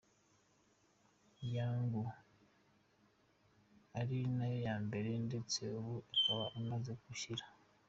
[1.55, 2.03] yangu
[3.99, 7.43] ari nayo ya mbere ndetse ubu akaba yamaze gushyira.